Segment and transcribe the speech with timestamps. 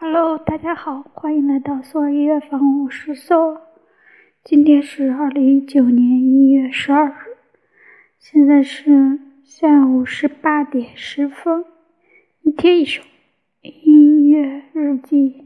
[0.00, 3.62] Hello，大家好，欢迎来到索尔音乐房，我是苏儿。
[4.44, 7.36] 今天是二零一九年一月十二日，
[8.20, 11.64] 现在是下午十八点十分。
[12.42, 13.02] 一天一首
[13.60, 15.42] 音乐日记。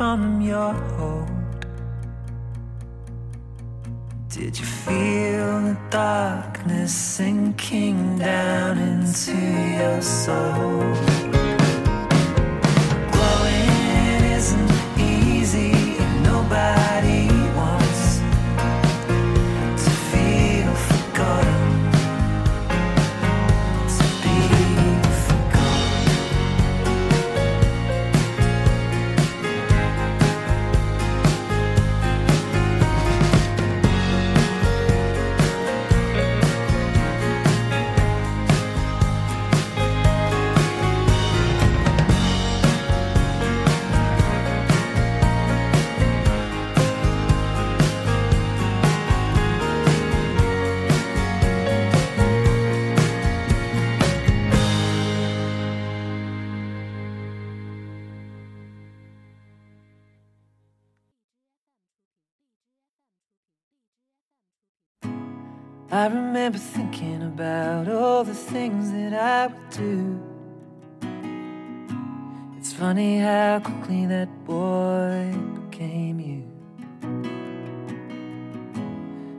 [0.00, 1.28] From your hold?
[4.30, 9.36] Did you feel the darkness sinking down into
[9.78, 11.49] your soul?
[65.92, 70.22] I remember thinking about all the things that I would do.
[72.56, 75.34] It's funny how quickly that boy
[75.68, 76.44] became you.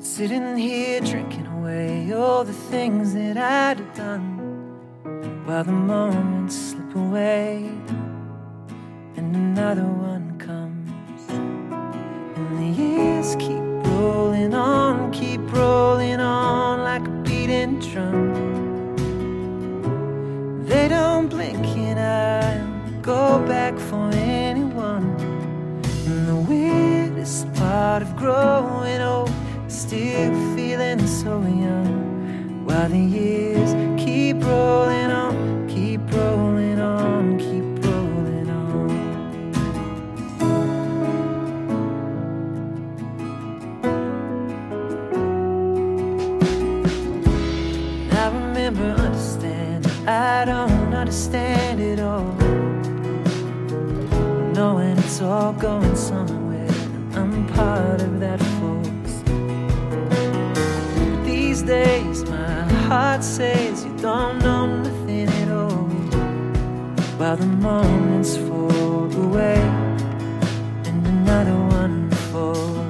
[0.00, 4.40] Sitting here drinking away all the things that I'd have done.
[5.46, 7.70] while the moments slip away
[9.16, 11.22] and another one comes.
[11.30, 14.81] And the years keep rolling on,
[15.12, 18.96] keep rolling on like a beating drum.
[20.64, 25.04] They don't blink and I'll go back for anyone.
[26.06, 29.30] And the weirdest part of growing old
[29.66, 32.64] is still feeling so young.
[32.64, 33.51] While the years
[51.42, 52.32] understand it all.
[54.52, 56.68] Knowing it's all going somewhere,
[57.14, 59.14] I'm part of that force.
[61.26, 65.88] These days, my heart says you don't know nothing at all.
[67.18, 69.60] While the moments fall away
[70.86, 72.81] and another one falls.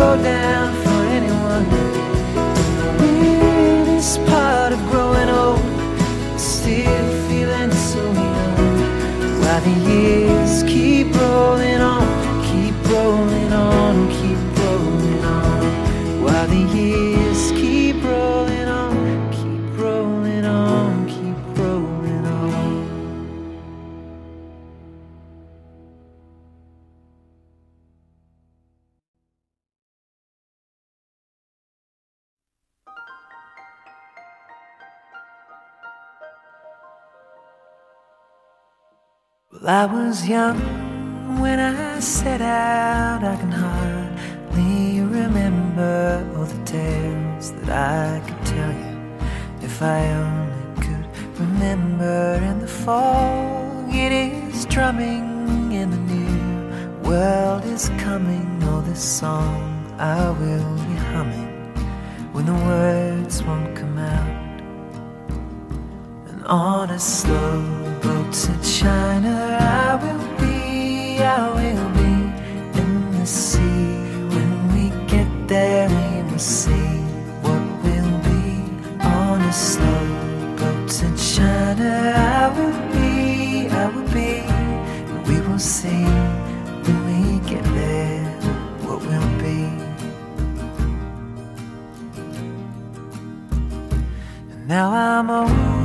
[0.00, 0.77] I'm down
[39.50, 43.24] Well, I was young when I set out.
[43.24, 49.16] I can hardly remember all the tales that I could tell you.
[49.62, 57.64] If I only could remember in the fog, it is drumming in the new world
[57.64, 58.62] is coming.
[58.64, 61.72] Oh, this song I will be humming
[62.34, 64.60] when the words won't come out.
[66.28, 67.77] And on a slow
[68.08, 72.14] boat to China, I will be, I will be
[72.80, 73.86] in the sea.
[74.34, 76.88] When we get there, we will see
[77.44, 78.44] what will be.
[79.04, 80.06] On a slow
[80.58, 81.90] boat to China,
[82.40, 84.32] I will be, I will be,
[85.10, 86.04] and we will see
[86.84, 87.18] when we
[87.52, 88.24] get there
[88.84, 89.60] what will be.
[94.66, 95.77] Now I'm old,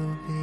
[0.00, 0.42] will be.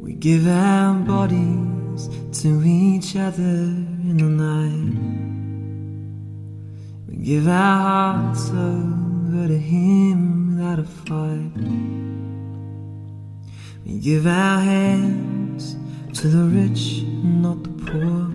[0.00, 2.08] We give our bodies
[2.40, 5.41] to each other in the night.
[7.22, 11.52] We give our hearts over to Him without a fight.
[13.86, 15.76] We give our hands
[16.18, 18.26] to the rich, not the poor.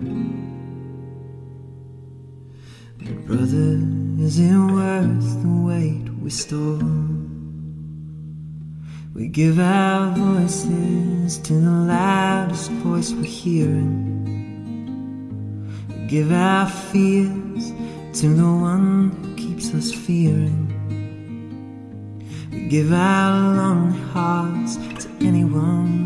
[2.96, 3.78] But brother,
[4.24, 6.80] is it worth the weight we store?
[9.12, 14.37] We give our voices to the loudest voice we're hearing.
[16.08, 17.70] Give our fears
[18.20, 20.72] to the one who keeps us fearing.
[22.50, 25.97] We give our lonely hearts to anyone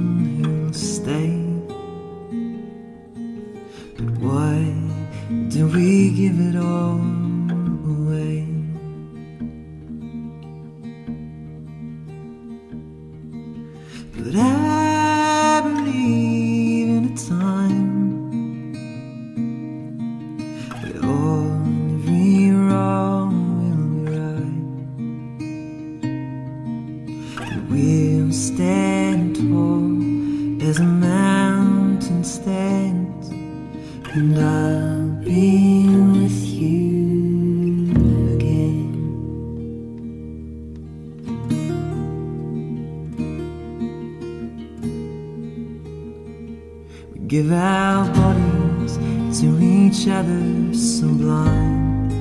[47.26, 48.96] give our bodies
[49.40, 52.12] to each other so blind.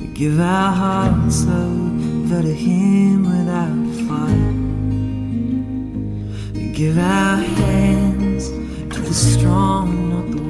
[0.00, 4.56] We give our hearts over to Him without fight.
[6.54, 8.50] We give our hands
[8.94, 10.47] to the strong, not the